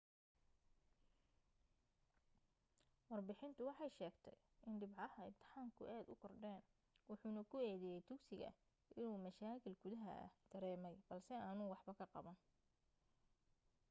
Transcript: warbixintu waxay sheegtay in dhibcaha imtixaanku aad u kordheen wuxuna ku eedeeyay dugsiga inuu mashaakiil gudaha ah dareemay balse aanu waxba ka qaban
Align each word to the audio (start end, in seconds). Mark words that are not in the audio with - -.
warbixintu 3.09 3.61
waxay 3.69 3.91
sheegtay 3.97 4.37
in 4.67 4.75
dhibcaha 4.81 5.21
imtixaanku 5.29 5.83
aad 5.95 6.07
u 6.13 6.19
kordheen 6.23 6.61
wuxuna 7.09 7.41
ku 7.49 7.55
eedeeyay 7.67 8.05
dugsiga 8.09 8.49
inuu 8.99 9.17
mashaakiil 9.25 9.75
gudaha 9.83 10.11
ah 10.25 10.31
dareemay 10.51 10.95
balse 11.09 11.33
aanu 11.47 11.63
waxba 11.71 11.93
ka 11.99 12.05
qaban 12.13 12.37